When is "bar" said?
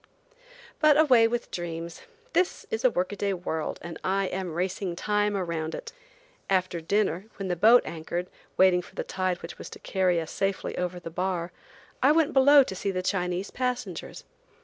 11.11-11.51